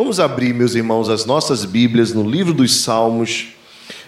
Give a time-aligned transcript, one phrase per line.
[0.00, 3.48] Vamos abrir, meus irmãos, as nossas Bíblias no livro dos Salmos,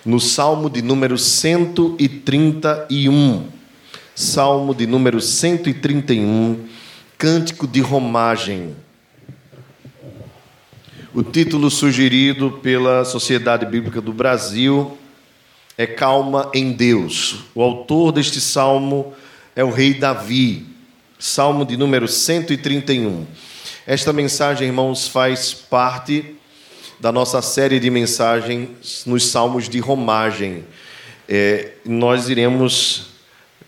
[0.06, 3.48] no Salmo de número 131.
[4.14, 6.64] Salmo de número 131,
[7.18, 8.76] Cântico de Romagem.
[11.12, 14.96] O título sugerido pela Sociedade Bíblica do Brasil
[15.76, 17.46] é Calma em Deus.
[17.52, 19.12] O autor deste salmo
[19.56, 20.68] é o rei Davi,
[21.18, 23.26] salmo de número 131.
[23.92, 26.36] Esta mensagem, irmãos, faz parte
[27.00, 30.64] da nossa série de mensagens nos salmos de romagem.
[31.28, 33.06] É, nós iremos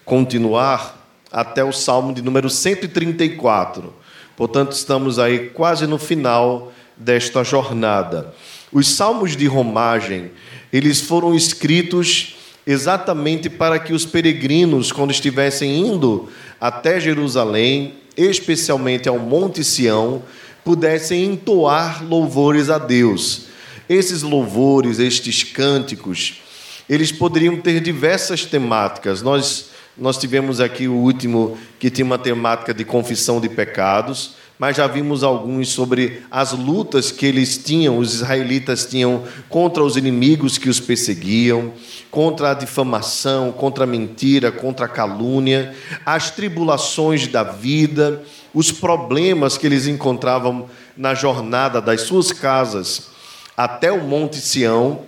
[0.05, 3.93] continuar até o salmo de número 134.
[4.37, 8.33] Portanto, estamos aí quase no final desta jornada.
[8.71, 10.31] Os salmos de romagem,
[10.73, 16.29] eles foram escritos exatamente para que os peregrinos, quando estivessem indo
[16.61, 20.23] até Jerusalém, especialmente ao Monte Sião,
[20.65, 23.47] pudessem entoar louvores a Deus.
[23.89, 26.41] Esses louvores, estes cânticos,
[26.89, 29.23] eles poderiam ter diversas temáticas.
[29.23, 34.77] Nós nós tivemos aqui o último que tinha uma temática de confissão de pecados mas
[34.77, 40.57] já vimos alguns sobre as lutas que eles tinham, os israelitas tinham contra os inimigos
[40.57, 41.73] que os perseguiam,
[42.13, 45.75] contra a difamação, contra a mentira, contra a calúnia,
[46.07, 48.23] as tribulações da vida,
[48.55, 53.09] os problemas que eles encontravam na jornada das suas casas
[53.57, 55.01] até o Monte Sião.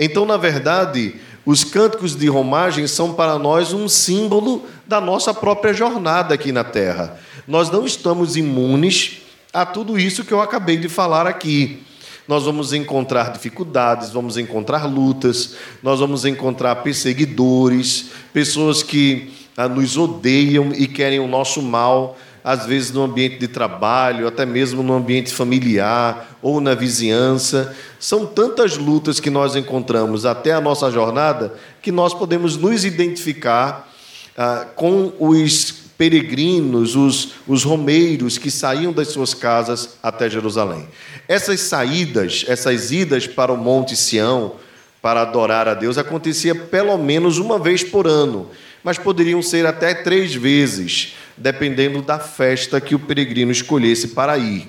[0.00, 5.72] Então, na verdade, os cânticos de romagem são para nós um símbolo da nossa própria
[5.72, 9.18] jornada aqui na terra nós não estamos imunes
[9.52, 11.82] a tudo isso que eu acabei de falar aqui.
[12.26, 19.98] Nós vamos encontrar dificuldades, vamos encontrar lutas, nós vamos encontrar perseguidores, pessoas que ah, nos
[19.98, 24.92] odeiam e querem o nosso mal, às vezes no ambiente de trabalho, até mesmo no
[24.92, 27.74] ambiente familiar ou na vizinhança.
[27.98, 33.90] São tantas lutas que nós encontramos até a nossa jornada que nós podemos nos identificar
[34.36, 40.86] ah, com os peregrinos, os, os romeiros que saíam das suas casas até Jerusalém.
[41.26, 44.56] Essas saídas, essas idas para o Monte Sião,
[45.00, 48.50] para adorar a Deus, acontecia pelo menos uma vez por ano,
[48.82, 54.68] mas poderiam ser até três vezes, dependendo da festa que o peregrino escolhesse para ir.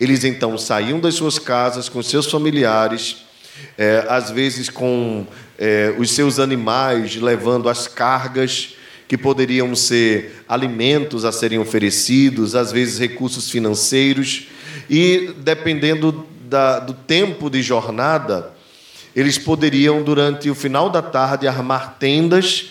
[0.00, 3.24] Eles então saíam das suas casas com seus familiares,
[3.78, 5.26] é, às vezes com
[5.58, 8.74] é, os seus animais, levando as cargas
[9.06, 14.48] que poderiam ser alimentos a serem oferecidos, às vezes recursos financeiros,
[14.88, 18.52] e dependendo da, do tempo de jornada,
[19.14, 22.70] eles poderiam, durante o final da tarde, armar tendas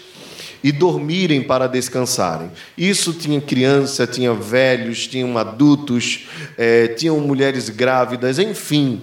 [0.63, 2.49] e dormirem para descansarem.
[2.77, 9.01] Isso tinha criança, tinha velhos, tinham adultos, é, tinham mulheres grávidas, enfim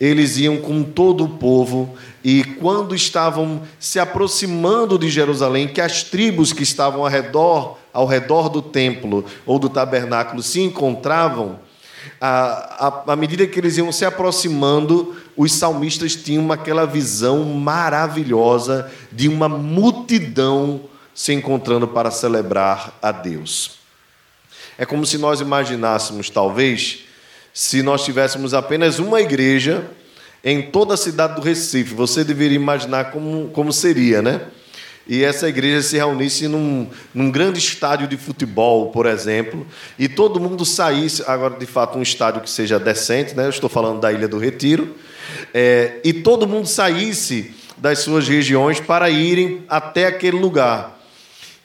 [0.00, 6.02] eles iam com todo o povo e quando estavam se aproximando de Jerusalém, que as
[6.02, 11.58] tribos que estavam ao redor, ao redor do templo ou do tabernáculo se encontravam,
[12.20, 19.48] à, medida que eles iam se aproximando, os salmistas tinham aquela visão maravilhosa de uma
[19.48, 20.82] multidão
[21.14, 23.78] se encontrando para celebrar a Deus.
[24.76, 27.04] É como se nós imaginássemos, talvez,
[27.52, 29.90] se nós tivéssemos apenas uma igreja
[30.44, 31.94] em toda a cidade do Recife.
[31.94, 34.42] Você deveria imaginar como, como seria, né?
[35.06, 39.66] E essa igreja se reunisse num, num grande estádio de futebol, por exemplo,
[39.98, 43.46] e todo mundo saísse, agora de fato um estádio que seja decente, né?
[43.46, 44.94] Eu estou falando da Ilha do Retiro,
[45.52, 51.00] é, e todo mundo saísse das suas regiões para irem até aquele lugar.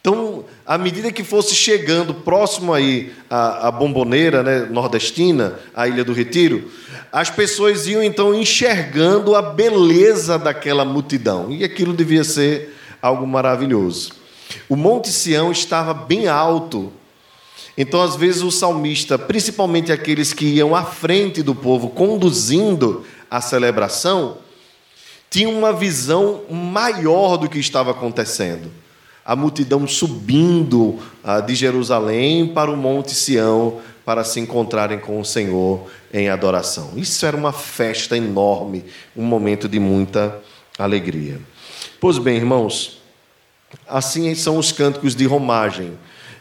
[0.06, 6.04] Então, à medida que fosse chegando próximo aí à, à bomboneira né, nordestina, à Ilha
[6.04, 6.70] do Retiro,
[7.12, 11.52] as pessoas iam então enxergando a beleza daquela multidão.
[11.52, 14.12] E aquilo devia ser algo maravilhoso.
[14.70, 16.92] O Monte Sião estava bem alto.
[17.78, 23.42] Então, às vezes, o salmista, principalmente aqueles que iam à frente do povo, conduzindo a
[23.42, 24.38] celebração,
[25.30, 28.72] tinham uma visão maior do que estava acontecendo
[29.26, 35.26] a multidão subindo ah, de Jerusalém para o Monte Sião para se encontrarem com o
[35.26, 36.92] Senhor em adoração.
[36.96, 38.86] Isso era uma festa enorme,
[39.18, 40.40] um momento de muita
[40.78, 41.42] alegria.
[42.00, 43.02] Pois bem, irmãos,
[43.88, 45.98] assim são os cânticos de romagem.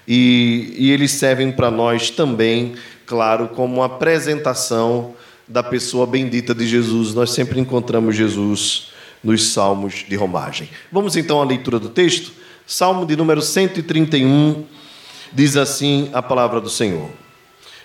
[0.06, 2.74] E, e eles servem para nós também,
[3.06, 5.14] claro, como uma apresentação
[5.48, 7.14] da pessoa bendita de Jesus.
[7.14, 8.90] Nós sempre encontramos Jesus
[9.22, 10.68] nos salmos de romagem.
[10.92, 12.32] Vamos então à leitura do texto?
[12.66, 14.64] Salmo de número 131
[15.32, 17.10] diz assim a palavra do Senhor: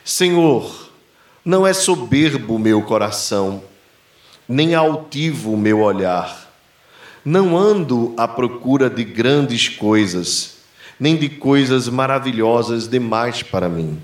[0.03, 0.89] Senhor,
[1.43, 3.63] Não é soberbo o meu coração,
[4.47, 6.48] nem altivo o meu olhar.
[7.23, 10.57] Não ando à procura de grandes coisas,
[10.99, 14.01] nem de coisas maravilhosas demais para mim.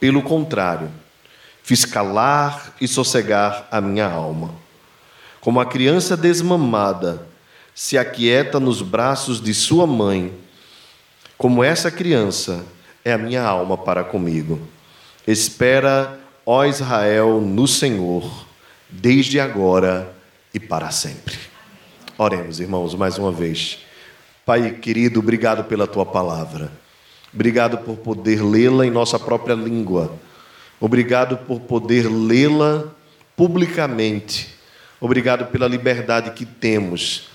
[0.00, 0.90] Pelo contrário,
[1.62, 4.54] fiz calar e sossegar a minha alma.
[5.40, 7.26] Como a criança desmamada
[7.74, 10.32] se aquieta nos braços de sua mãe,
[11.38, 12.64] como essa criança
[13.04, 14.60] é a minha alma para comigo.
[15.26, 18.46] Espera, ó Israel, no Senhor,
[18.88, 20.12] desde agora
[20.54, 21.36] e para sempre.
[22.18, 23.78] Oremos, irmãos, mais uma vez.
[24.46, 26.72] Pai querido, obrigado pela tua palavra.
[27.30, 30.18] Obrigado por poder lê-la em nossa própria língua.
[30.80, 32.84] Obrigado por poder lê-la
[33.36, 34.48] publicamente.
[34.98, 37.28] Obrigado pela liberdade que temos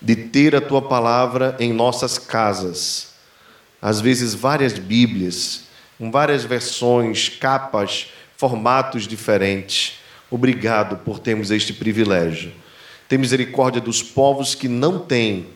[0.00, 3.14] de ter a tua palavra em nossas casas.
[3.80, 5.62] Às vezes, várias Bíblias,
[5.96, 9.94] com várias versões, capas, formatos diferentes.
[10.30, 12.52] Obrigado por termos este privilégio.
[13.08, 15.46] Tem misericórdia dos povos que não têm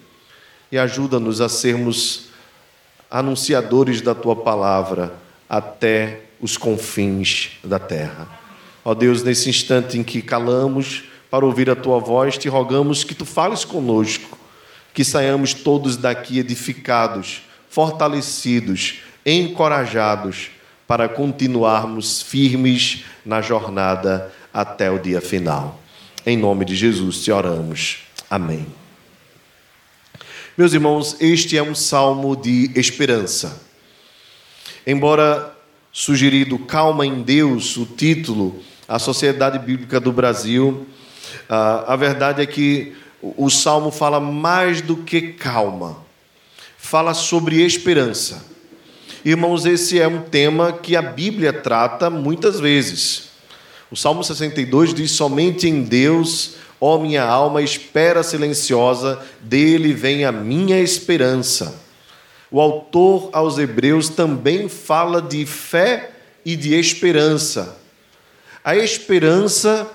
[0.70, 2.28] e ajuda-nos a sermos
[3.10, 5.12] anunciadores da tua palavra
[5.48, 8.26] até os confins da terra.
[8.82, 13.14] Ó Deus, nesse instante em que calamos para ouvir a tua voz, te rogamos que
[13.14, 14.38] tu fales conosco,
[14.94, 20.50] que saiamos todos daqui edificados, fortalecidos, encorajados
[20.86, 25.81] para continuarmos firmes na jornada até o dia final.
[26.24, 28.04] Em nome de Jesus te oramos.
[28.30, 28.64] Amém.
[30.56, 33.60] Meus irmãos, este é um salmo de esperança.
[34.86, 35.52] Embora
[35.90, 40.86] sugerido Calma em Deus, o título, a Sociedade Bíblica do Brasil,
[41.48, 46.04] a verdade é que o salmo fala mais do que calma,
[46.78, 48.46] fala sobre esperança.
[49.24, 53.31] Irmãos, esse é um tema que a Bíblia trata muitas vezes.
[53.92, 60.32] O Salmo 62 diz: Somente em Deus Ó minha alma, espera silenciosa, dele vem a
[60.32, 61.80] minha esperança.
[62.50, 66.10] O autor aos Hebreus também fala de fé
[66.44, 67.78] e de esperança.
[68.64, 69.88] A esperança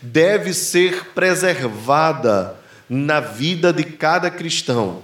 [0.00, 2.56] deve ser preservada
[2.88, 5.02] na vida de cada cristão.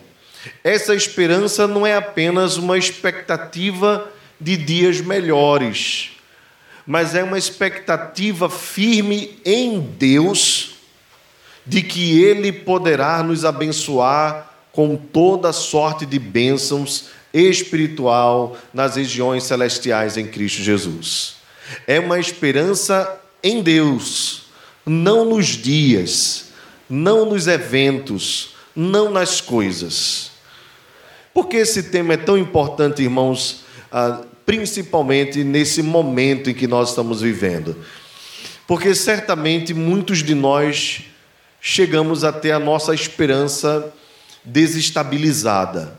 [0.64, 6.12] Essa esperança não é apenas uma expectativa de dias melhores,
[6.88, 10.76] mas é uma expectativa firme em Deus
[11.66, 20.16] de que Ele poderá nos abençoar com toda sorte de bênçãos espiritual nas regiões celestiais
[20.16, 21.34] em Cristo Jesus.
[21.86, 24.46] É uma esperança em Deus,
[24.86, 26.46] não nos dias,
[26.88, 30.30] não nos eventos, não nas coisas.
[31.34, 33.62] Por que esse tema é tão importante, irmãos,
[33.92, 37.76] ah, principalmente nesse momento em que nós estamos vivendo?
[38.66, 41.02] Porque certamente muitos de nós
[41.60, 43.92] chegamos a ter a nossa esperança
[44.42, 45.98] desestabilizada.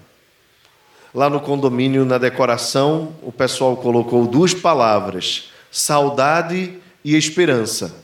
[1.13, 6.73] Lá no condomínio, na decoração, o pessoal colocou duas palavras: saudade
[7.05, 7.97] e esperança.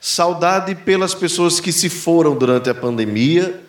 [0.00, 3.60] Saudade pelas pessoas que se foram durante a pandemia,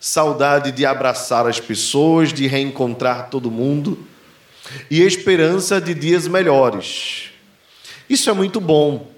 [0.00, 4.04] saudade de abraçar as pessoas, de reencontrar todo mundo,
[4.90, 7.30] e esperança de dias melhores.
[8.08, 9.10] Isso é muito bom,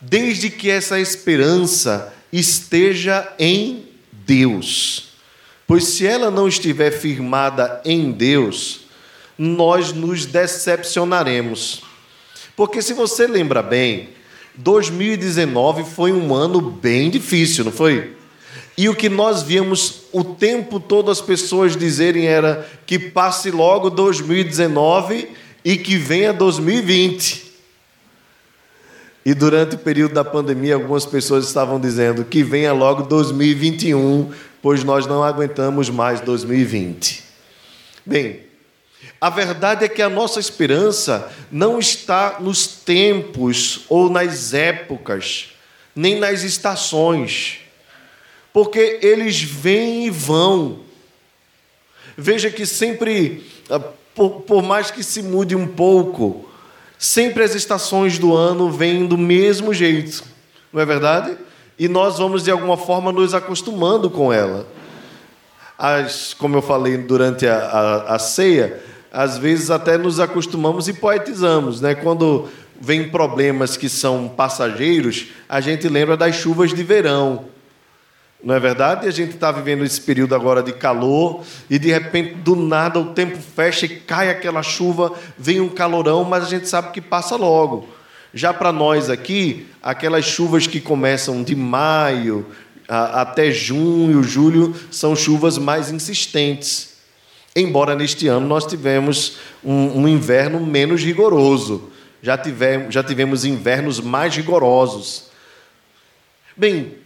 [0.00, 5.14] desde que essa esperança esteja em Deus.
[5.66, 8.80] Pois se ela não estiver firmada em Deus,
[9.38, 11.82] nós nos decepcionaremos.
[12.54, 14.10] Porque se você lembra bem,
[14.56, 18.14] 2019 foi um ano bem difícil, não foi?
[18.76, 23.88] E o que nós víamos o tempo todo as pessoas dizerem era que passe logo
[23.88, 25.28] 2019
[25.64, 27.44] e que venha 2020.
[29.24, 34.84] E durante o período da pandemia, algumas pessoas estavam dizendo que venha logo 2021, pois
[34.84, 37.24] nós não aguentamos mais 2020.
[38.04, 38.40] Bem,
[39.18, 45.54] a verdade é que a nossa esperança não está nos tempos ou nas épocas,
[45.96, 47.63] nem nas estações,
[48.54, 50.78] porque eles vêm e vão.
[52.16, 53.80] Veja que sempre, ah,
[54.14, 56.48] por, por mais que se mude um pouco,
[57.04, 60.24] Sempre as estações do ano vêm do mesmo jeito,
[60.72, 61.36] não é verdade?
[61.78, 64.66] E nós vamos, de alguma forma, nos acostumando com ela.
[65.76, 68.80] As, como eu falei durante a, a, a ceia,
[69.12, 71.94] às vezes até nos acostumamos e poetizamos, né?
[71.94, 72.48] Quando
[72.80, 77.44] vem problemas que são passageiros, a gente lembra das chuvas de verão.
[78.44, 79.06] Não é verdade?
[79.06, 83.00] E a gente está vivendo esse período agora de calor e de repente, do nada,
[83.00, 87.00] o tempo fecha e cai aquela chuva, vem um calorão, mas a gente sabe que
[87.00, 87.88] passa logo.
[88.34, 92.44] Já para nós aqui, aquelas chuvas que começam de maio
[92.86, 96.96] a, até junho, julho, são chuvas mais insistentes.
[97.56, 104.00] Embora neste ano nós tivemos um, um inverno menos rigoroso, já tivemos, já tivemos invernos
[104.00, 105.30] mais rigorosos.
[106.54, 107.03] Bem,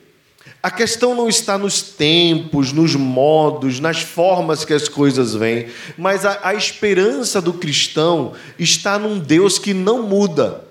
[0.62, 6.26] a questão não está nos tempos, nos modos, nas formas que as coisas vêm, mas
[6.26, 10.64] a, a, esperança do cristão está num Deus que não muda,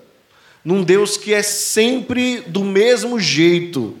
[0.62, 3.94] num Deus que é sempre do mesmo jeito.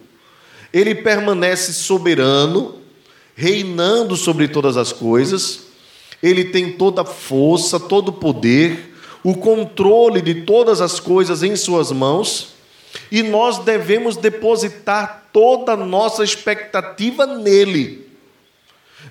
[0.74, 2.74] Ele permanece soberano,
[3.34, 5.60] reinando sobre todas as coisas,
[6.22, 11.56] ele tem toda a força, todo o poder, o controle de todas as coisas em
[11.56, 12.58] Suas mãos
[13.10, 18.08] e nós devemos depositar toda a nossa expectativa nele.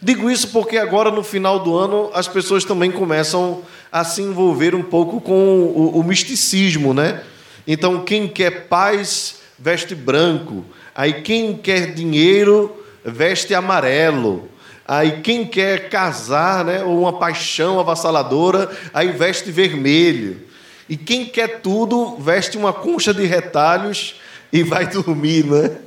[0.02, 4.76] Digo isso porque agora, no final do ano, as pessoas também começam a se envolver
[4.76, 7.24] um pouco com o, o misticismo, né?
[7.66, 10.66] Então, quem quer paz, veste branco.
[10.94, 14.50] Aí, quem quer dinheiro, veste amarelo.
[14.86, 20.42] Aí, quem quer casar, né, ou uma paixão avassaladora, aí veste vermelho.
[20.90, 24.16] E quem quer tudo, veste uma concha de retalhos
[24.52, 25.87] e vai dormir, né?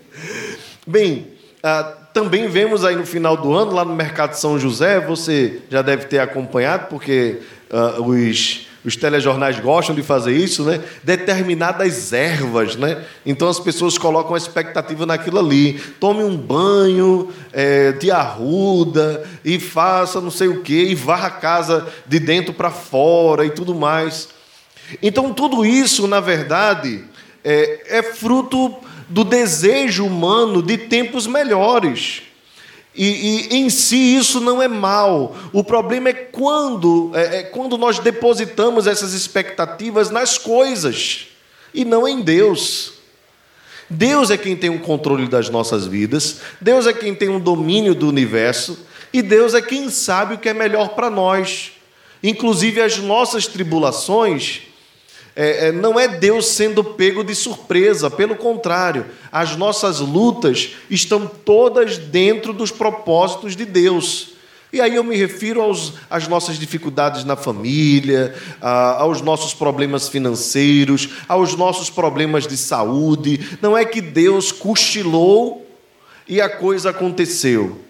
[0.86, 1.28] Bem,
[1.62, 5.82] ah, também vemos aí no final do ano, lá no Mercado São José, você já
[5.82, 7.38] deve ter acompanhado, porque
[7.70, 10.80] ah, os, os telejornais gostam de fazer isso, né?
[11.04, 13.04] Determinadas ervas, né?
[13.24, 15.78] Então as pessoas colocam a expectativa naquilo ali.
[16.00, 21.30] Tome um banho é, de arruda e faça não sei o quê, e varra a
[21.30, 24.28] casa de dentro para fora e tudo mais.
[25.02, 27.04] Então, tudo isso, na verdade,
[27.44, 28.74] é, é fruto
[29.10, 32.22] do desejo humano de tempos melhores.
[32.94, 35.36] E, e, em si isso não é mal.
[35.52, 41.26] O problema é quando, é, é quando nós depositamos essas expectativas nas coisas
[41.74, 42.94] e não em Deus.
[43.88, 47.96] Deus é quem tem o controle das nossas vidas, Deus é quem tem o domínio
[47.96, 48.78] do universo
[49.12, 51.72] e Deus é quem sabe o que é melhor para nós.
[52.22, 54.69] Inclusive as nossas tribulações
[55.42, 61.26] é, é, não é Deus sendo pego de surpresa, pelo contrário, as nossas lutas estão
[61.26, 64.34] todas dentro dos propósitos de Deus.
[64.70, 70.10] E aí eu me refiro aos, às nossas dificuldades na família, a, aos nossos problemas
[70.10, 73.56] financeiros, aos nossos problemas de saúde.
[73.62, 75.66] Não é que Deus cochilou
[76.28, 77.80] e a coisa aconteceu.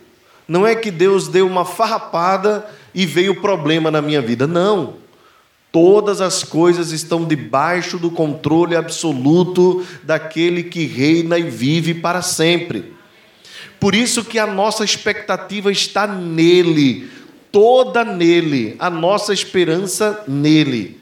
[0.47, 2.65] Não é que Deus deu uma farrapada
[2.95, 4.47] e veio o problema na minha vida.
[4.47, 5.01] Não.
[5.73, 12.93] Todas as coisas estão debaixo do controle absoluto daquele que reina e vive para sempre.
[13.79, 17.09] Por isso que a nossa expectativa está nele,
[17.53, 21.01] toda nele, a nossa esperança nele.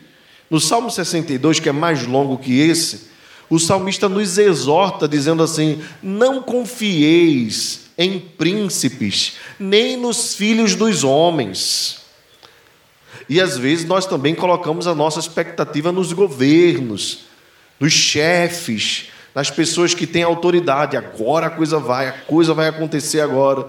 [0.51, 3.09] No Salmo 62, que é mais longo que esse,
[3.49, 12.08] o salmista nos exorta dizendo assim: Não confieis em príncipes, nem nos filhos dos homens
[13.29, 17.25] e às vezes nós também colocamos a nossa expectativa nos governos,
[17.79, 20.97] nos chefes, nas pessoas que têm autoridade.
[20.97, 23.69] Agora a coisa vai, a coisa vai acontecer agora.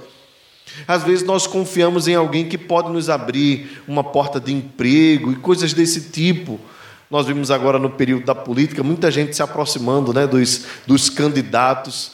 [0.88, 5.36] Às vezes nós confiamos em alguém que pode nos abrir uma porta de emprego e
[5.36, 6.60] coisas desse tipo.
[7.10, 12.12] Nós vimos agora no período da política muita gente se aproximando né, dos, dos candidatos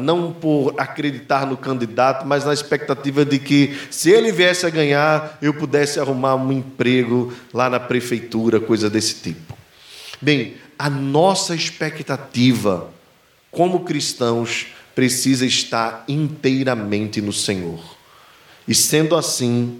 [0.00, 5.36] não por acreditar no candidato, mas na expectativa de que, se ele viesse a ganhar,
[5.42, 9.56] eu pudesse arrumar um emprego lá na prefeitura, coisa desse tipo.
[10.20, 12.90] Bem, a nossa expectativa
[13.50, 17.80] como cristãos precisa estar inteiramente no Senhor.
[18.66, 19.78] E sendo assim,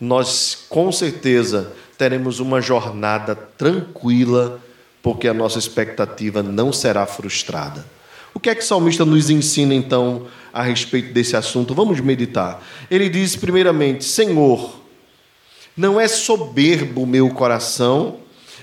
[0.00, 4.60] nós com certeza teremos uma jornada tranquila,
[5.02, 7.84] porque a nossa expectativa não será frustrada.
[8.34, 11.74] O que é que o salmista nos ensina então a respeito desse assunto?
[11.74, 12.62] Vamos meditar.
[12.90, 14.78] Ele diz, primeiramente: Senhor,
[15.76, 18.18] não é soberbo o meu coração,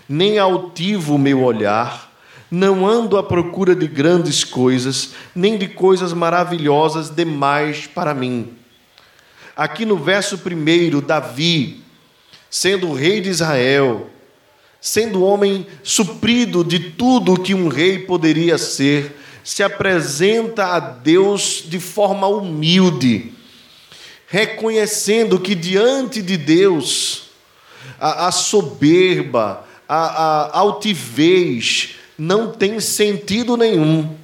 [0.07, 2.13] nem altivo o meu olhar,
[2.49, 8.53] não ando à procura de grandes coisas, nem de coisas maravilhosas demais para mim.
[9.55, 11.81] Aqui no verso primeiro, Davi,
[12.49, 14.09] sendo rei de Israel,
[14.81, 21.79] sendo homem suprido de tudo que um rei poderia ser, se apresenta a Deus de
[21.79, 23.31] forma humilde,
[24.27, 27.29] reconhecendo que diante de Deus
[27.99, 34.15] a, a soberba, a, a altivez não tem sentido nenhum.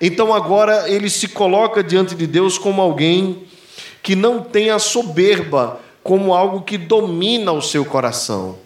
[0.00, 3.44] Então agora ele se coloca diante de Deus como alguém
[4.02, 8.58] que não tem a soberba como algo que domina o seu coração.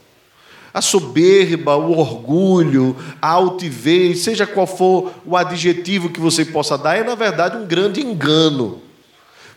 [0.72, 6.96] A soberba, o orgulho, a altivez, seja qual for o adjetivo que você possa dar,
[6.96, 8.80] é na verdade um grande engano,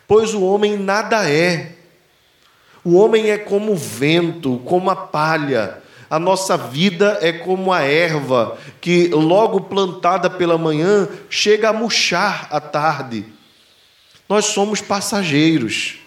[0.08, 1.75] pois o homem nada é.
[2.84, 5.82] O homem é como o vento, como a palha.
[6.10, 12.48] A nossa vida é como a erva que, logo plantada pela manhã, chega a murchar
[12.51, 13.25] à tarde.
[14.27, 16.00] Nós somos passageiros.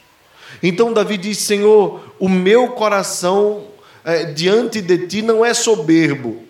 [0.63, 3.65] Então Davi diz: Senhor, o meu coração
[4.07, 6.45] é, diante de ti não é soberbo.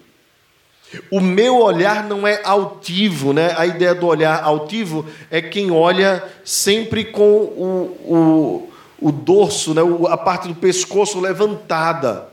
[1.11, 3.55] O meu olhar não é altivo, né?
[3.57, 8.69] A ideia do olhar altivo é quem olha sempre com o,
[9.01, 9.81] o, o dorso, né?
[10.11, 12.29] a parte do pescoço levantada.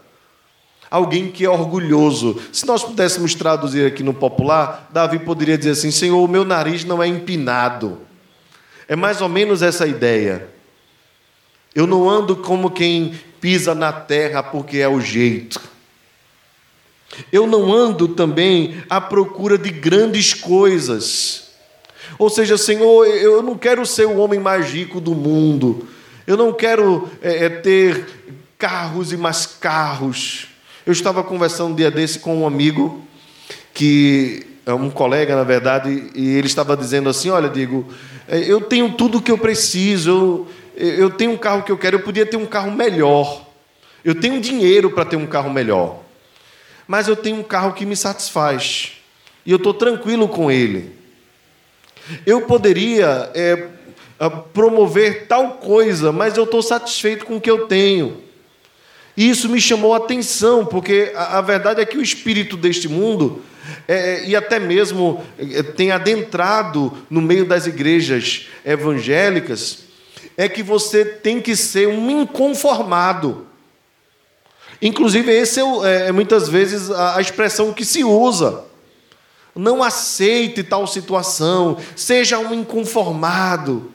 [0.92, 2.40] Alguém que é orgulhoso.
[2.52, 6.84] Se nós pudéssemos traduzir aqui no popular, Davi poderia dizer assim: Senhor, o meu nariz
[6.84, 7.98] não é empinado.
[8.90, 10.50] É mais ou menos essa ideia.
[11.74, 15.60] Eu não ando como quem pisa na terra porque é o jeito.
[17.30, 21.50] Eu não ando também à procura de grandes coisas.
[22.18, 25.86] Ou seja, Senhor, eu não quero ser o homem mais rico do mundo.
[26.26, 28.08] Eu não quero é, é ter
[28.58, 30.48] carros e mais carros.
[30.86, 33.06] Eu estava conversando um dia desse com um amigo
[33.74, 37.86] que é um colega, na verdade, e ele estava dizendo assim: Olha, Diego,
[38.26, 41.78] é, eu tenho tudo o que eu preciso, eu, eu tenho um carro que eu
[41.78, 43.46] quero, eu podia ter um carro melhor.
[44.04, 46.02] Eu tenho dinheiro para ter um carro melhor.
[46.88, 48.94] Mas eu tenho um carro que me satisfaz.
[49.46, 50.92] E eu estou tranquilo com ele.
[52.26, 53.68] Eu poderia é,
[54.54, 58.22] promover tal coisa, mas eu estou satisfeito com o que eu tenho.
[59.16, 62.90] E isso me chamou a atenção, porque a, a verdade é que o espírito deste
[62.90, 63.42] mundo,
[63.88, 69.84] é, e até mesmo é, tem adentrado no meio das igrejas evangélicas,
[70.38, 73.48] é que você tem que ser um inconformado.
[74.82, 78.66] Inclusive, esse é, é muitas vezes a, a expressão que se usa.
[79.56, 83.92] Não aceite tal situação, seja um inconformado.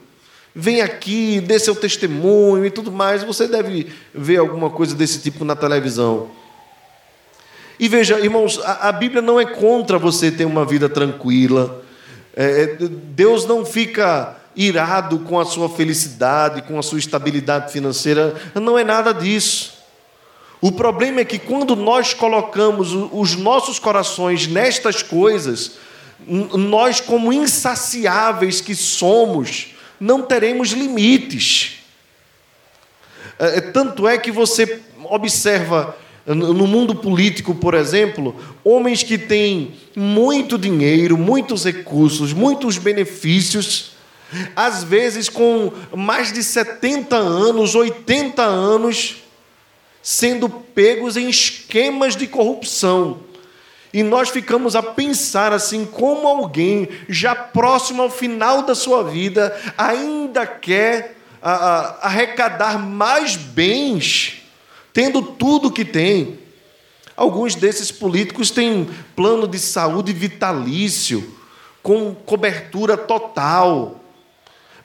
[0.55, 3.23] Vem aqui, dê seu testemunho e tudo mais.
[3.23, 6.31] Você deve ver alguma coisa desse tipo na televisão.
[7.79, 11.83] E veja, irmãos, a, a Bíblia não é contra você ter uma vida tranquila.
[12.35, 18.35] É, é Deus não fica irado com a sua felicidade, com a sua estabilidade financeira.
[18.55, 19.79] Não é nada disso.
[20.61, 25.73] O problema é que quando nós colocamos os nossos corações nestas coisas,
[26.27, 29.67] nós, como insaciáveis que somos,
[29.99, 31.79] não teremos limites.
[33.37, 39.73] É, é, tanto é que você observa no mundo político, por exemplo, homens que têm
[39.95, 43.93] muito dinheiro, muitos recursos, muitos benefícios,
[44.55, 49.23] às vezes com mais de 70 anos, 80 anos,
[50.01, 53.19] sendo pegos em esquemas de corrupção.
[53.91, 59.55] E nós ficamos a pensar assim: como alguém já próximo ao final da sua vida
[59.77, 64.43] ainda quer a, a, arrecadar mais bens,
[64.93, 66.37] tendo tudo que tem.
[67.15, 71.35] Alguns desses políticos têm plano de saúde vitalício,
[71.83, 73.98] com cobertura total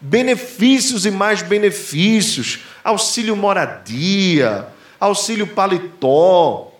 [0.05, 4.69] benefícios e mais benefícios, auxílio moradia,
[5.01, 6.71] auxílio paletó.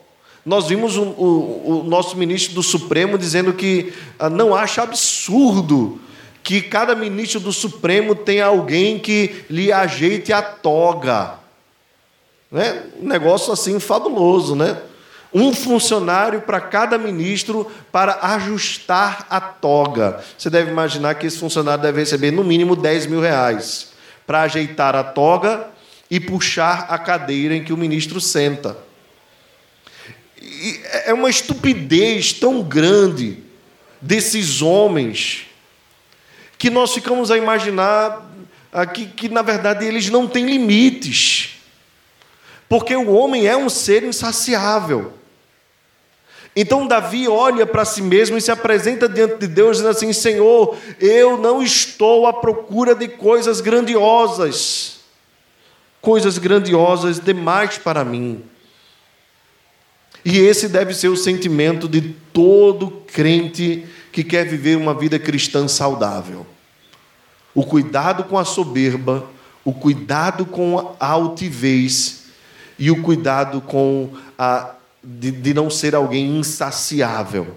[0.45, 5.99] Nós vimos o, o, o nosso ministro do Supremo dizendo que ah, não acha absurdo
[6.43, 11.37] que cada ministro do Supremo tenha alguém que lhe ajeite a toga.
[12.53, 12.83] Né?
[13.01, 14.77] Um negócio assim fabuloso, né?
[15.35, 20.23] Um funcionário para cada ministro para ajustar a toga.
[20.39, 23.93] Você deve imaginar que esse funcionário deve receber no mínimo 10 mil reais
[24.25, 25.67] para ajeitar a toga
[26.09, 28.77] e puxar a cadeira em que o ministro senta.
[30.41, 33.43] E é uma estupidez tão grande
[34.01, 35.47] desses homens
[36.57, 38.25] que nós ficamos a imaginar
[38.73, 41.57] aqui que, na verdade, eles não têm limites.
[42.69, 45.13] Porque o homem é um ser insaciável.
[46.57, 50.77] Então Davi olha para si mesmo e se apresenta diante de Deus, dizendo assim: Senhor,
[51.01, 55.01] eu não estou à procura de coisas grandiosas,
[56.01, 58.45] coisas grandiosas demais para mim.
[60.25, 62.01] E esse deve ser o sentimento de
[62.33, 66.47] todo crente que quer viver uma vida cristã saudável.
[67.53, 69.29] O cuidado com a soberba,
[69.65, 72.25] o cuidado com a altivez
[72.79, 77.57] e o cuidado com a de, de não ser alguém insaciável.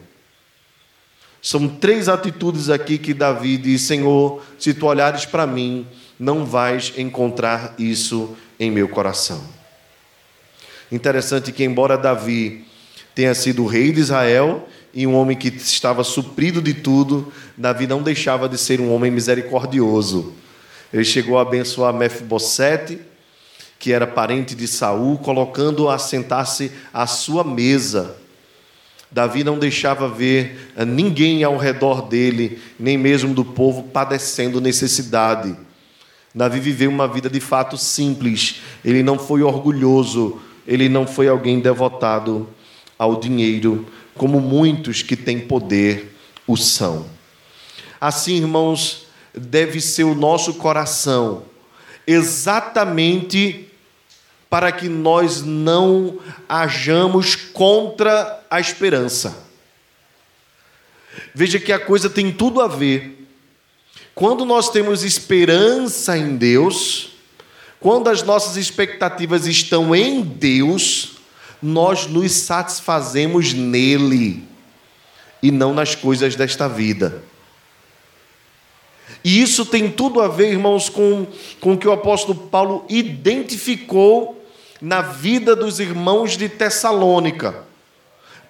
[1.42, 5.88] São três atitudes aqui que Davi diz: Senhor, se tu olhares para mim,
[6.20, 9.42] não vais encontrar isso em meu coração.
[10.92, 12.66] Interessante que, embora Davi
[13.14, 18.02] tenha sido rei de Israel e um homem que estava suprido de tudo, Davi não
[18.02, 20.34] deixava de ser um homem misericordioso.
[20.92, 23.00] Ele chegou a abençoar Mefibosete,
[23.80, 28.18] que era parente de Saul, colocando-o a sentar-se à sua mesa.
[29.12, 35.56] Davi não deixava ver ninguém ao redor dele, nem mesmo do povo, padecendo necessidade.
[36.36, 41.60] Davi viveu uma vida de fato simples, ele não foi orgulhoso, ele não foi alguém
[41.60, 42.48] devotado
[42.98, 47.06] ao dinheiro, como muitos que têm poder o são.
[48.00, 51.44] Assim, irmãos, deve ser o nosso coração,
[52.06, 53.67] exatamente
[54.50, 59.46] para que nós não hajamos contra a esperança.
[61.34, 63.28] Veja que a coisa tem tudo a ver.
[64.16, 67.10] Quando nós temos esperança em Deus,
[67.80, 71.18] quando as nossas expectativas estão em Deus,
[71.62, 74.44] nós nos satisfazemos nele
[75.42, 77.24] e não nas coisas desta vida.
[79.24, 81.28] E isso tem tudo a ver, irmãos, com,
[81.60, 84.42] com o que o apóstolo Paulo identificou
[84.82, 87.68] na vida dos irmãos de Tessalônica.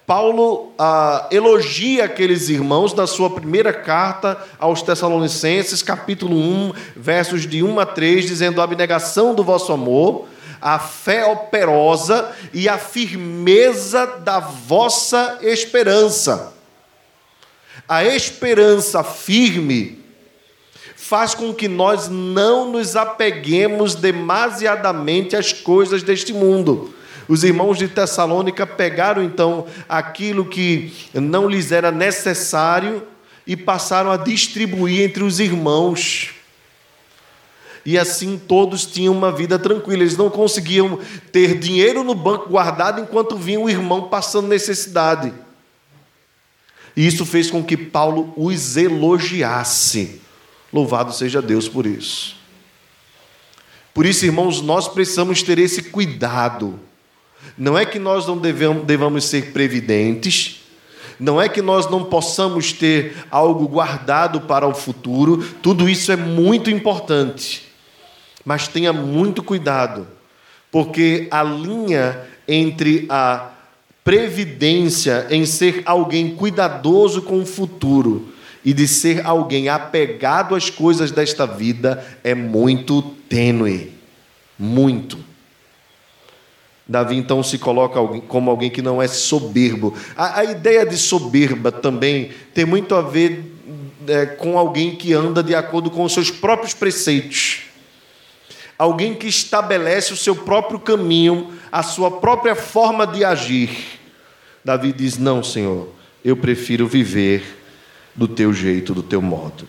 [0.08, 7.62] Paulo ah, elogia aqueles irmãos na sua primeira carta aos Tessalonicenses, capítulo 1, versos de
[7.62, 10.26] 1 a 3, dizendo: a abnegação do vosso amor,
[10.62, 16.54] a fé operosa e a firmeza da vossa esperança.
[17.86, 19.97] A esperança firme
[21.08, 26.92] faz com que nós não nos apeguemos demasiadamente às coisas deste mundo.
[27.26, 33.02] Os irmãos de Tessalônica pegaram então aquilo que não lhes era necessário
[33.46, 36.34] e passaram a distribuir entre os irmãos.
[37.86, 40.02] E assim todos tinham uma vida tranquila.
[40.02, 40.98] Eles não conseguiam
[41.32, 45.32] ter dinheiro no banco guardado enquanto vinha o irmão passando necessidade.
[46.94, 50.27] E isso fez com que Paulo os elogiasse.
[50.72, 52.36] Louvado seja Deus por isso.
[53.94, 56.78] Por isso, irmãos, nós precisamos ter esse cuidado.
[57.56, 60.60] Não é que nós não devemos, devamos ser previdentes,
[61.18, 66.16] não é que nós não possamos ter algo guardado para o futuro, tudo isso é
[66.16, 67.64] muito importante.
[68.44, 70.06] Mas tenha muito cuidado,
[70.70, 73.50] porque a linha entre a
[74.04, 78.32] previdência em ser alguém cuidadoso com o futuro
[78.64, 83.92] e de ser alguém apegado às coisas desta vida é muito tênue.
[84.58, 85.18] Muito.
[86.86, 89.94] Davi então se coloca como alguém que não é soberbo.
[90.16, 93.44] A, a ideia de soberba também tem muito a ver
[94.06, 97.60] é, com alguém que anda de acordo com os seus próprios preceitos.
[98.78, 103.70] Alguém que estabelece o seu próprio caminho, a sua própria forma de agir.
[104.64, 105.88] Davi diz: Não, Senhor,
[106.24, 107.57] eu prefiro viver
[108.18, 109.68] do teu jeito, do teu modo.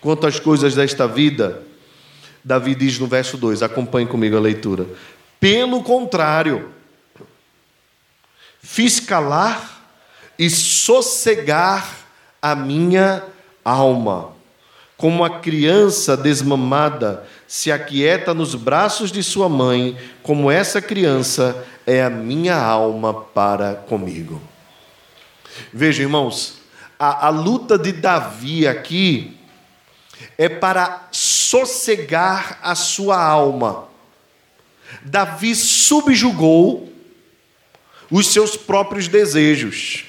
[0.00, 1.62] Quanto às coisas desta vida,
[2.42, 4.86] Davi diz no verso 2, acompanhe comigo a leitura.
[5.38, 6.70] Pelo contrário,
[8.62, 9.86] fiz calar
[10.38, 11.94] e sossegar
[12.40, 13.22] a minha
[13.62, 14.32] alma,
[14.96, 22.02] como a criança desmamada se aquieta nos braços de sua mãe, como essa criança é
[22.02, 24.40] a minha alma para comigo.
[25.72, 26.59] Veja, irmãos,
[27.00, 29.34] a, a luta de Davi aqui
[30.36, 33.88] é para sossegar a sua alma.
[35.02, 36.92] Davi subjugou
[38.10, 40.04] os seus próprios desejos.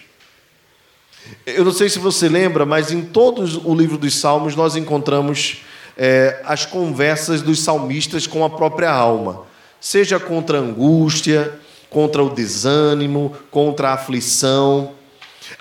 [1.45, 5.61] Eu não sei se você lembra, mas em todo o livro dos Salmos nós encontramos
[5.97, 9.45] é, as conversas dos salmistas com a própria alma,
[9.79, 11.57] seja contra a angústia,
[11.89, 14.99] contra o desânimo, contra a aflição.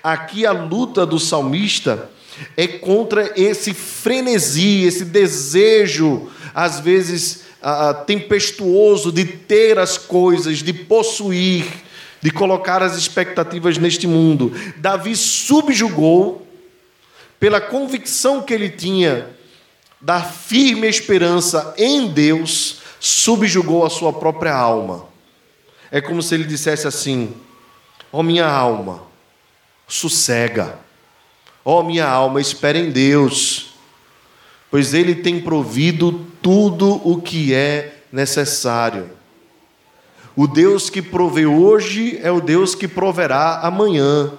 [0.03, 2.11] Aqui a luta do salmista
[2.57, 10.73] é contra esse frenesi, esse desejo, às vezes ah, tempestuoso, de ter as coisas, de
[10.73, 11.66] possuir,
[12.21, 14.53] de colocar as expectativas neste mundo.
[14.77, 16.47] Davi subjugou,
[17.38, 19.29] pela convicção que ele tinha
[20.01, 25.09] da firme esperança em Deus, subjugou a sua própria alma.
[25.90, 27.35] É como se ele dissesse assim:
[28.12, 29.10] Ó oh, minha alma,
[29.90, 30.79] sossega.
[31.64, 33.74] Ó oh, minha alma, espera em Deus,
[34.70, 39.11] pois Ele tem provido tudo o que é necessário.
[40.35, 44.33] O Deus que provê hoje é o Deus que proverá amanhã.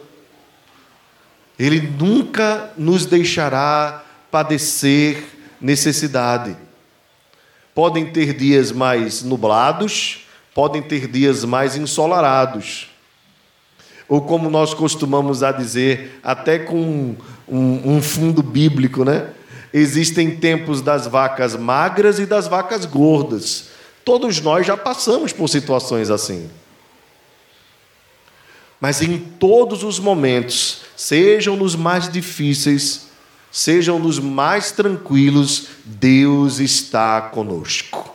[1.59, 5.23] Ele nunca nos deixará padecer
[5.59, 6.57] necessidade.
[7.75, 12.90] Podem ter dias mais nublados, podem ter dias mais ensolarados
[14.11, 17.15] ou como nós costumamos a dizer, até com
[17.47, 19.29] um, um fundo bíblico, né?
[19.73, 23.69] Existem tempos das vacas magras e das vacas gordas.
[24.03, 26.49] Todos nós já passamos por situações assim.
[28.81, 33.07] Mas em todos os momentos, sejam nos mais difíceis,
[33.49, 38.13] sejam nos mais tranquilos, Deus está conosco.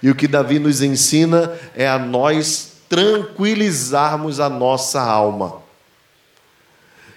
[0.00, 5.60] E o que Davi nos ensina é a nós tranquilizarmos a nossa alma.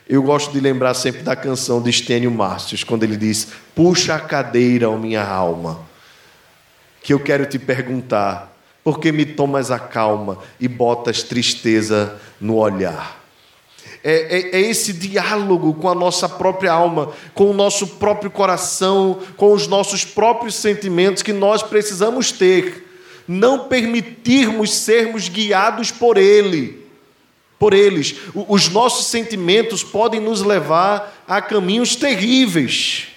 [0.09, 4.19] Eu gosto de lembrar sempre da canção de Estênio Márcios, quando ele diz: Puxa a
[4.19, 5.79] cadeira, ó minha alma,
[7.03, 12.55] que eu quero te perguntar, por que me tomas a calma e botas tristeza no
[12.55, 13.23] olhar?
[14.03, 19.19] É, é, é, esse diálogo com a nossa própria alma, com o nosso próprio coração,
[19.35, 22.86] com os nossos próprios sentimentos que nós precisamos ter
[23.27, 26.87] não permitirmos sermos guiados por Ele,
[27.59, 28.15] por eles.
[28.33, 33.07] Os nossos sentimentos podem nos levar a caminhos terríveis,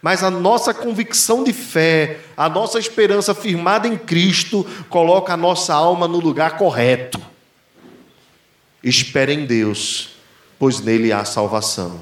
[0.00, 5.74] mas a nossa convicção de fé, a nossa esperança firmada em Cristo, coloca a nossa
[5.74, 7.20] alma no lugar correto.
[8.82, 10.10] Espere em Deus,
[10.58, 12.00] pois nele há salvação.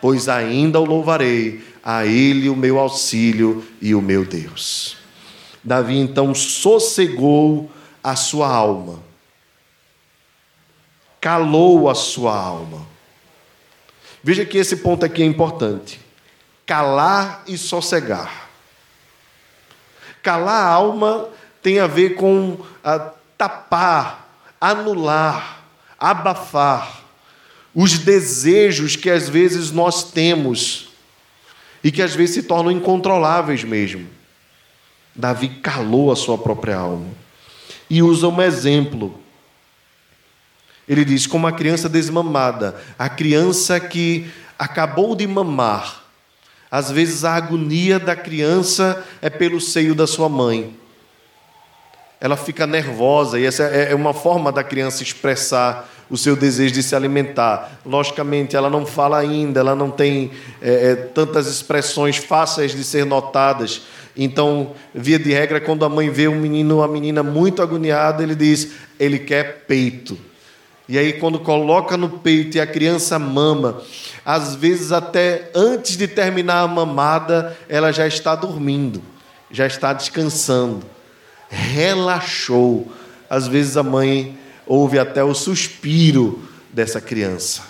[0.00, 4.96] Pois ainda o louvarei, a Ele o meu auxílio e o meu Deus.
[5.66, 7.68] Davi então sossegou
[8.02, 9.02] a sua alma,
[11.20, 12.86] calou a sua alma.
[14.22, 16.00] Veja que esse ponto aqui é importante.
[16.64, 18.48] Calar e sossegar.
[20.22, 21.28] Calar a alma
[21.60, 25.64] tem a ver com a, tapar, anular,
[25.98, 27.02] abafar
[27.74, 30.90] os desejos que às vezes nós temos
[31.82, 34.15] e que às vezes se tornam incontroláveis mesmo.
[35.16, 37.06] Davi calou a sua própria alma
[37.88, 39.18] e usa um exemplo.
[40.88, 46.02] Ele diz: como a criança desmamada, a criança que acabou de mamar.
[46.70, 50.76] Às vezes a agonia da criança é pelo seio da sua mãe.
[52.20, 56.74] Ela fica nervosa, e essa é, é uma forma da criança expressar o seu desejo
[56.74, 57.80] de se alimentar.
[57.84, 63.04] Logicamente, ela não fala ainda, ela não tem é, é tantas expressões fáceis de ser
[63.04, 63.82] notadas,
[64.16, 68.22] então, via de regra, quando a mãe vê um menino ou uma menina muito agoniada,
[68.22, 70.16] ele diz: ele quer peito.
[70.88, 73.82] E aí, quando coloca no peito e a criança mama,
[74.24, 79.02] às vezes até antes de terminar a mamada, ela já está dormindo,
[79.50, 80.86] já está descansando,
[81.48, 82.90] relaxou.
[83.28, 87.62] Às vezes a mãe ouve até o suspiro dessa criança.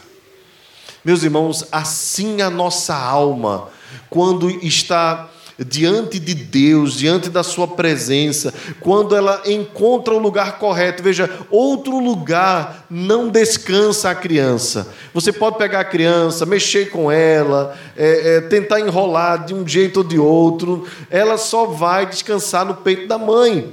[1.03, 3.69] Meus irmãos, assim a nossa alma,
[4.11, 11.03] quando está diante de Deus, diante da Sua presença, quando ela encontra o lugar correto,
[11.03, 14.93] veja, outro lugar não descansa a criança.
[15.15, 19.99] Você pode pegar a criança, mexer com ela, é, é, tentar enrolar de um jeito
[19.99, 23.73] ou de outro, ela só vai descansar no peito da mãe.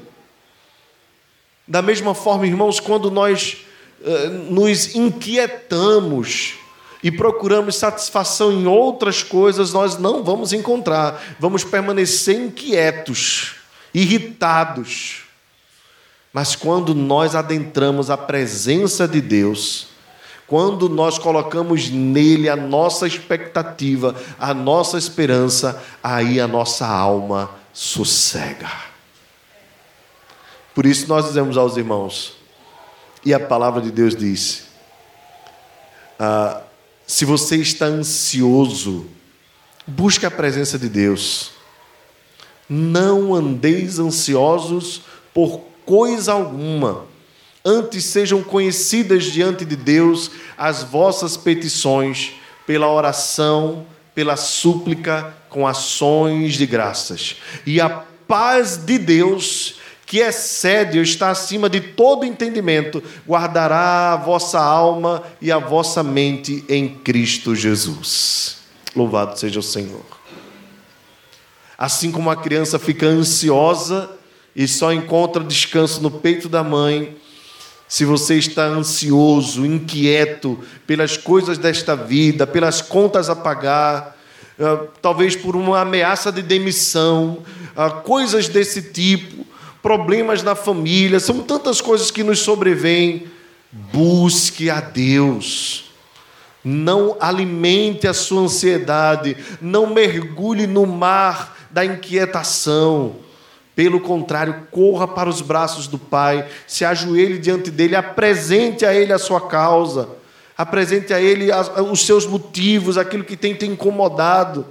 [1.67, 3.65] Da mesma forma, irmãos, quando nós
[4.01, 6.55] uh, nos inquietamos,
[7.03, 11.21] e procuramos satisfação em outras coisas, nós não vamos encontrar.
[11.37, 13.55] Vamos permanecer inquietos,
[13.93, 15.23] irritados.
[16.31, 19.87] Mas quando nós adentramos a presença de Deus,
[20.47, 28.71] quando nós colocamos nele a nossa expectativa, a nossa esperança, aí a nossa alma sossega.
[30.73, 32.33] Por isso nós dizemos aos irmãos,
[33.25, 34.65] e a palavra de Deus diz:
[36.19, 36.61] ah,
[37.05, 39.05] se você está ansioso,
[39.85, 41.51] busque a presença de Deus.
[42.69, 45.01] Não andeis ansiosos
[45.33, 47.05] por coisa alguma.
[47.65, 52.33] Antes sejam conhecidas diante de Deus as vossas petições
[52.65, 53.85] pela oração,
[54.15, 57.37] pela súplica, com ações de graças.
[57.65, 57.89] E a
[58.27, 59.75] paz de Deus,
[60.13, 66.03] que excede ou está acima de todo entendimento, guardará a vossa alma e a vossa
[66.03, 68.57] mente em Cristo Jesus.
[68.95, 70.05] Louvado seja o Senhor.
[71.75, 74.07] Assim como a criança fica ansiosa
[74.55, 77.17] e só encontra descanso no peito da mãe,
[77.87, 84.15] se você está ansioso, inquieto pelas coisas desta vida, pelas contas a pagar,
[84.59, 87.39] ah, talvez por uma ameaça de demissão,
[87.75, 89.51] ah, coisas desse tipo,
[89.83, 93.27] problemas na família, são tantas coisas que nos sobrevêm.
[93.71, 95.91] Busque a Deus.
[96.63, 103.17] Não alimente a sua ansiedade, não mergulhe no mar da inquietação.
[103.75, 109.11] Pelo contrário, corra para os braços do Pai, se ajoelhe diante dele, apresente a ele
[109.11, 110.09] a sua causa.
[110.55, 111.49] Apresente a Ele
[111.91, 114.67] os seus motivos, aquilo que tem te incomodado.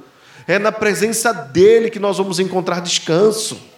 [0.47, 3.72] É na presença dEle que nós vamos encontrar descanso.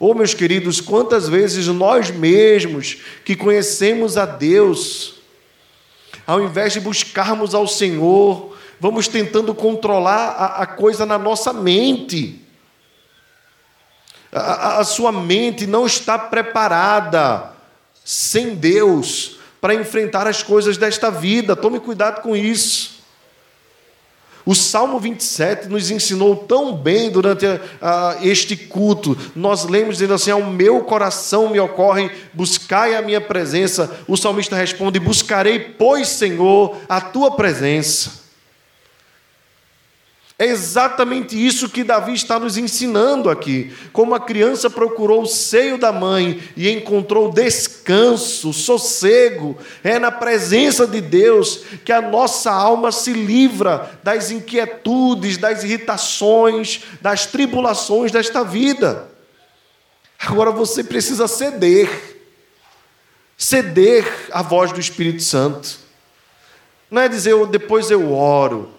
[0.00, 5.16] Oh, meus queridos, quantas vezes nós mesmos que conhecemos a Deus,
[6.24, 12.40] ao invés de buscarmos ao Senhor, vamos tentando controlar a, a coisa na nossa mente.
[14.30, 17.52] A, a, a sua mente não está preparada
[18.04, 21.56] sem Deus para enfrentar as coisas desta vida.
[21.56, 22.97] Tome cuidado com isso.
[24.48, 29.14] O Salmo 27 nos ensinou tão bem durante a, a, este culto.
[29.36, 33.94] Nós lemos dizendo assim: Ao meu coração me ocorre, buscai a minha presença.
[34.08, 38.26] O salmista responde: Buscarei, pois, Senhor, a tua presença.
[40.40, 43.74] É exatamente isso que Davi está nos ensinando aqui.
[43.92, 50.86] Como a criança procurou o seio da mãe e encontrou descanso, sossego, é na presença
[50.86, 58.44] de Deus que a nossa alma se livra das inquietudes, das irritações, das tribulações desta
[58.44, 59.08] vida.
[60.20, 62.16] Agora você precisa ceder.
[63.36, 65.80] Ceder à voz do Espírito Santo.
[66.88, 68.77] Não é dizer, depois eu oro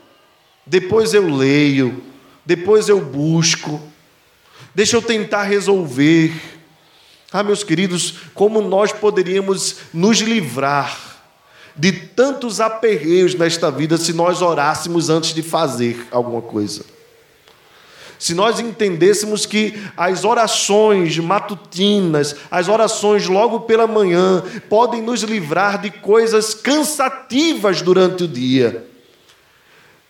[0.69, 2.03] depois eu leio,
[2.45, 3.81] depois eu busco,
[4.73, 6.31] deixa eu tentar resolver.
[7.31, 11.17] Ah, meus queridos, como nós poderíamos nos livrar
[11.75, 16.85] de tantos aperreios nesta vida se nós orássemos antes de fazer alguma coisa?
[18.19, 25.81] Se nós entendêssemos que as orações matutinas, as orações logo pela manhã, podem nos livrar
[25.81, 28.88] de coisas cansativas durante o dia.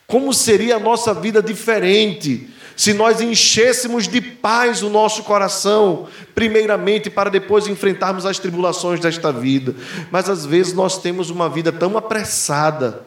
[0.09, 7.11] Como seria a nossa vida diferente se nós enchêssemos de paz o nosso coração, primeiramente
[7.11, 9.75] para depois enfrentarmos as tribulações desta vida.
[10.09, 13.05] Mas às vezes nós temos uma vida tão apressada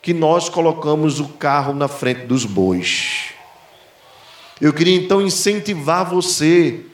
[0.00, 3.32] que nós colocamos o carro na frente dos bois.
[4.60, 6.86] Eu queria então incentivar você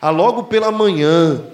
[0.00, 1.44] a logo pela manhã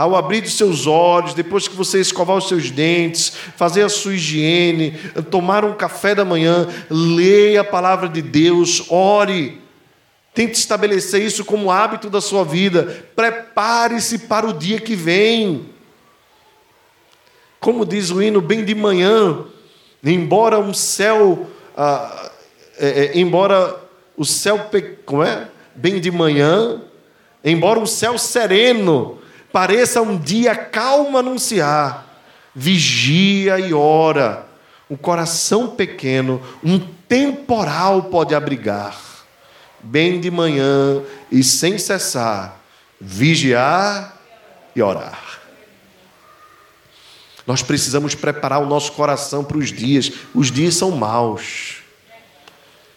[0.00, 4.14] ao abrir os seus olhos, depois que você escovar os seus dentes, fazer a sua
[4.14, 4.92] higiene,
[5.30, 9.60] tomar um café da manhã, leia a palavra de Deus, ore.
[10.32, 13.04] Tente estabelecer isso como hábito da sua vida.
[13.14, 15.66] Prepare-se para o dia que vem.
[17.60, 19.44] Como diz o hino, bem de manhã,
[20.02, 22.30] embora um céu, ah,
[22.78, 23.78] é, é, embora
[24.16, 24.58] o céu,
[25.04, 25.46] como é?
[25.74, 26.80] Bem de manhã,
[27.44, 29.19] embora um céu sereno
[29.52, 32.06] pareça um dia calmo anunciar,
[32.54, 34.46] vigia e ora.
[34.88, 38.98] Um coração pequeno, um temporal pode abrigar.
[39.82, 42.60] Bem de manhã e sem cessar,
[43.00, 44.16] vigiar
[44.74, 45.40] e orar.
[47.46, 50.12] Nós precisamos preparar o nosso coração para os dias.
[50.34, 51.78] Os dias são maus.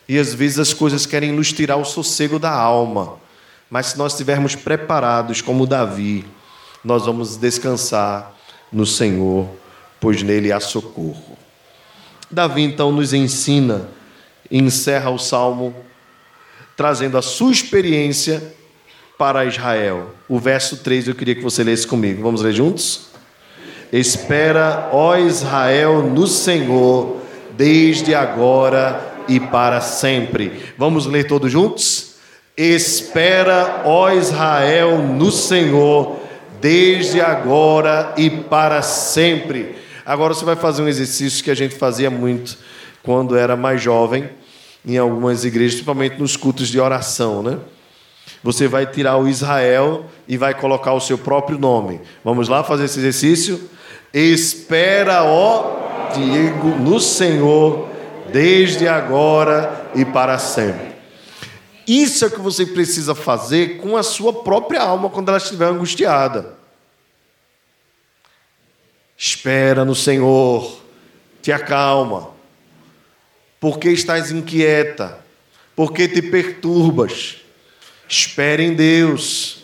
[0.07, 3.17] E às vezes as coisas querem nos tirar o sossego da alma.
[3.69, 6.25] Mas se nós estivermos preparados, como Davi,
[6.83, 8.33] nós vamos descansar
[8.71, 9.47] no Senhor,
[9.99, 11.37] pois nele há socorro.
[12.29, 13.87] Davi então nos ensina
[14.49, 15.73] e encerra o salmo
[16.75, 18.41] trazendo a sua experiência
[19.17, 20.09] para Israel.
[20.27, 22.23] O verso 3 eu queria que você lesse comigo.
[22.23, 23.07] Vamos ler juntos?
[23.91, 27.21] Espera, ó Israel, no Senhor,
[27.55, 30.73] desde agora e para sempre.
[30.77, 32.15] Vamos ler todos juntos?
[32.57, 36.19] Espera, ó Israel, no Senhor,
[36.63, 39.75] desde agora e para sempre.
[40.05, 42.57] Agora você vai fazer um exercício que a gente fazia muito
[43.03, 44.29] quando era mais jovem,
[44.85, 47.59] em algumas igrejas, principalmente nos cultos de oração, né?
[48.41, 51.99] Você vai tirar o Israel e vai colocar o seu próprio nome.
[52.23, 53.69] Vamos lá fazer esse exercício?
[54.13, 57.89] Espera, ó Diego, no Senhor,
[58.31, 60.92] desde agora e para sempre.
[61.87, 65.65] Isso é o que você precisa fazer com a sua própria alma quando ela estiver
[65.65, 66.55] angustiada.
[69.17, 70.81] Espera no Senhor,
[71.41, 72.31] te acalma.
[73.59, 75.19] Porque estás inquieta?
[75.75, 77.37] Porque te perturbas?
[78.07, 79.63] Espere em Deus.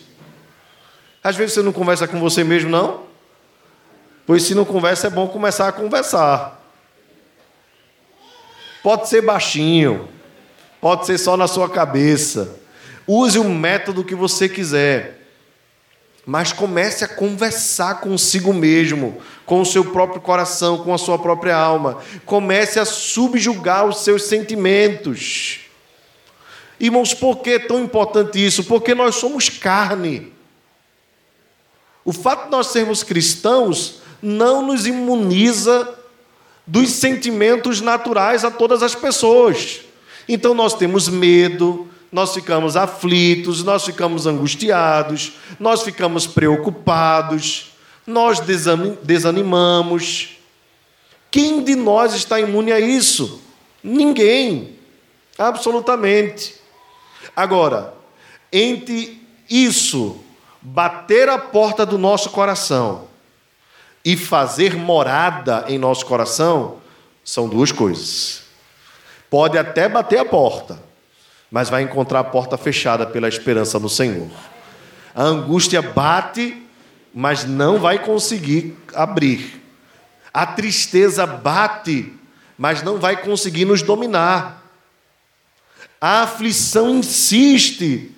[1.22, 3.04] Às vezes você não conversa com você mesmo, não?
[4.26, 6.60] Pois se não conversa, é bom começar a conversar.
[8.82, 10.08] Pode ser baixinho,
[10.80, 12.56] pode ser só na sua cabeça.
[13.06, 15.18] Use o método que você quiser.
[16.24, 21.56] Mas comece a conversar consigo mesmo, com o seu próprio coração, com a sua própria
[21.56, 21.98] alma.
[22.24, 25.60] Comece a subjugar os seus sentimentos.
[26.78, 28.64] Irmãos, por que é tão importante isso?
[28.64, 30.32] Porque nós somos carne.
[32.04, 35.96] O fato de nós sermos cristãos não nos imuniza
[36.66, 39.80] dos sentimentos naturais a todas as pessoas.
[40.32, 47.72] Então nós temos medo, nós ficamos aflitos, nós ficamos angustiados, nós ficamos preocupados,
[48.06, 48.38] nós
[49.02, 50.36] desanimamos.
[51.32, 53.42] Quem de nós está imune a isso?
[53.82, 54.76] Ninguém.
[55.36, 56.54] Absolutamente.
[57.34, 57.92] Agora,
[58.52, 59.20] entre
[59.50, 60.16] isso,
[60.62, 63.08] bater a porta do nosso coração
[64.04, 66.76] e fazer morada em nosso coração,
[67.24, 68.49] são duas coisas.
[69.30, 70.82] Pode até bater a porta,
[71.48, 74.28] mas vai encontrar a porta fechada pela esperança no Senhor.
[75.14, 76.60] A angústia bate,
[77.14, 79.62] mas não vai conseguir abrir.
[80.34, 82.12] A tristeza bate,
[82.58, 84.64] mas não vai conseguir nos dominar.
[86.00, 88.10] A aflição insiste,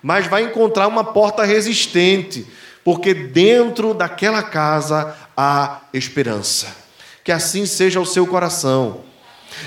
[0.00, 2.46] mas vai encontrar uma porta resistente,
[2.84, 6.76] porque dentro daquela casa há esperança.
[7.24, 9.09] Que assim seja o seu coração.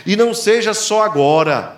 [0.06, 1.78] E não seja só agora,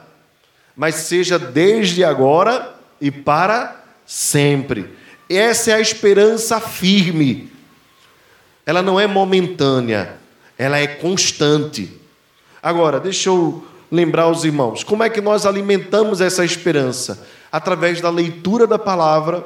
[0.75, 4.93] mas seja desde agora e para sempre.
[5.29, 7.51] Essa é a esperança firme.
[8.65, 10.17] Ela não é momentânea,
[10.57, 11.99] ela é constante.
[12.61, 17.25] Agora, deixa eu lembrar os irmãos, como é que nós alimentamos essa esperança?
[17.51, 19.45] Através da leitura da palavra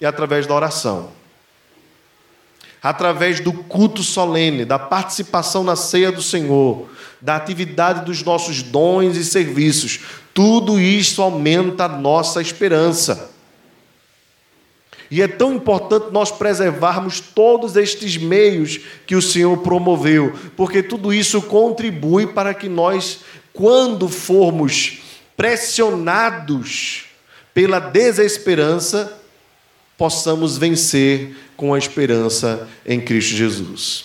[0.00, 1.17] e através da oração.
[2.82, 6.88] Através do culto solene, da participação na ceia do Senhor,
[7.20, 10.00] da atividade dos nossos dons e serviços.
[10.32, 13.30] Tudo isso aumenta a nossa esperança.
[15.10, 21.12] E é tão importante nós preservarmos todos estes meios que o Senhor promoveu, porque tudo
[21.14, 23.20] isso contribui para que nós,
[23.52, 24.98] quando formos
[25.36, 27.06] pressionados
[27.54, 29.17] pela desesperança,
[29.98, 34.04] possamos vencer com a esperança em Cristo Jesus.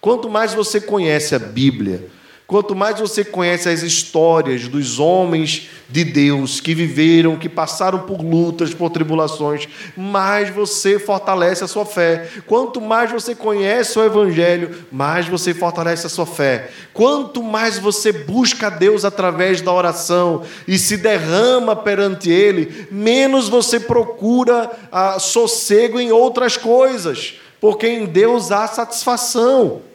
[0.00, 2.08] Quanto mais você conhece a Bíblia,
[2.46, 8.20] Quanto mais você conhece as histórias dos homens de Deus que viveram, que passaram por
[8.20, 9.66] lutas, por tribulações,
[9.96, 12.28] mais você fortalece a sua fé.
[12.46, 16.70] Quanto mais você conhece o Evangelho, mais você fortalece a sua fé.
[16.92, 23.48] Quanto mais você busca a Deus através da oração e se derrama perante Ele, menos
[23.48, 29.93] você procura ah, sossego em outras coisas, porque em Deus há satisfação.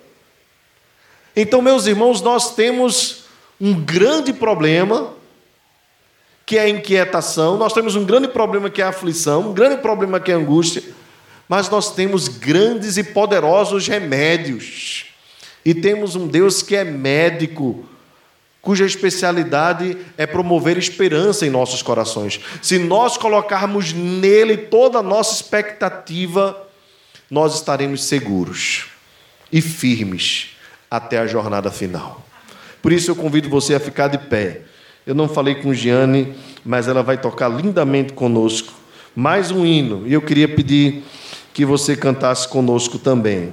[1.42, 3.24] Então, meus irmãos, nós temos
[3.62, 5.14] um grande problema,
[6.46, 9.78] que é a inquietação, nós temos um grande problema que é a aflição, um grande
[9.78, 10.84] problema que é a angústia,
[11.48, 15.06] mas nós temos grandes e poderosos remédios.
[15.64, 17.88] E temos um Deus que é médico,
[18.62, 22.42] cuja especialidade é promover esperança em nossos corações.
[22.62, 26.68] Se nós colocarmos nele toda a nossa expectativa,
[27.32, 28.88] nós estaremos seguros
[29.50, 30.59] e firmes
[30.90, 32.26] até a jornada final.
[32.82, 34.62] Por isso eu convido você a ficar de pé.
[35.06, 36.34] Eu não falei com Giane,
[36.64, 38.74] mas ela vai tocar lindamente conosco.
[39.16, 41.04] Mais um hino, e eu queria pedir
[41.54, 43.52] que você cantasse conosco também.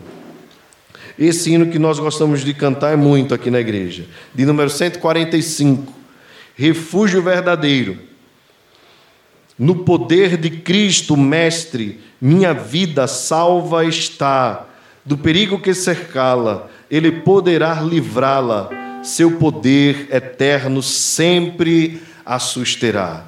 [1.19, 5.93] Esse hino que nós gostamos de cantar é muito aqui na igreja, de número 145,
[6.55, 7.99] Refúgio Verdadeiro.
[9.59, 14.67] No poder de Cristo, Mestre, minha vida salva está
[15.05, 18.71] do perigo que cercá-la ele poderá livrá-la,
[19.03, 23.25] seu poder eterno sempre a susterá.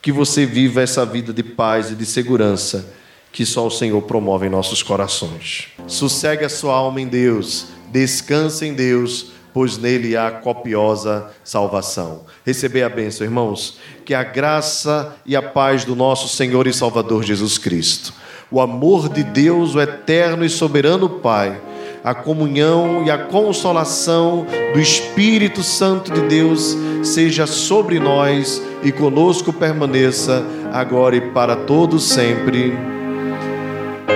[0.00, 2.94] Que você viva essa vida de paz e de segurança
[3.36, 5.68] que só o Senhor promove em nossos corações.
[5.86, 12.24] Sossegue a sua alma em Deus, descanse em Deus, pois nele há copiosa salvação.
[12.46, 17.22] Receber a bênção, irmãos, que a graça e a paz do nosso Senhor e Salvador
[17.22, 18.14] Jesus Cristo,
[18.50, 21.60] o amor de Deus, o eterno e soberano Pai,
[22.06, 29.52] a comunhão e a consolação do Espírito Santo de Deus seja sobre nós e conosco
[29.52, 32.78] permaneça agora e para todos sempre.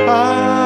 [0.09, 0.60] Amém.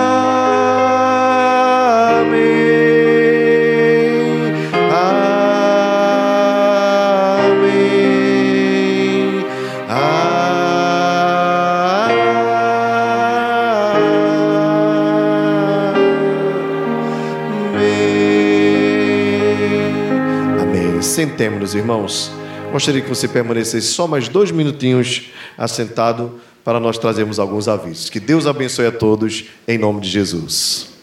[21.25, 22.31] Sentemos-nos, irmãos.
[22.71, 28.11] Gostaria que você permanecesse só mais dois minutinhos assentado para nós trazermos alguns avisos.
[28.11, 30.94] Que Deus abençoe a todos, em nome de Jesus.